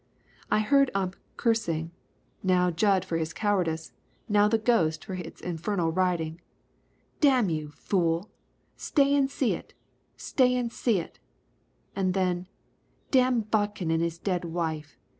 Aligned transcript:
I 0.49 0.61
heard 0.61 0.89
Ump 0.95 1.15
cursing, 1.37 1.91
now 2.41 2.71
Jud 2.71 3.05
for 3.05 3.17
his 3.17 3.33
cowardice, 3.33 3.93
now 4.27 4.47
the 4.47 4.57
ghost 4.57 5.05
for 5.05 5.13
its 5.13 5.39
infernal 5.39 5.91
riding. 5.91 6.41
"Damn 7.19 7.51
you, 7.51 7.69
fool! 7.75 8.31
Stay 8.75 9.13
an' 9.13 9.27
see 9.27 9.53
it. 9.53 9.75
Stay 10.17 10.55
an' 10.55 10.71
see 10.71 10.97
it." 10.99 11.19
And 11.95 12.15
then, 12.15 12.47
"Damn 13.11 13.41
Bodkin 13.41 13.91
an' 13.91 13.99
his 13.99 14.17
dead 14.17 14.43
wife! 14.43 14.97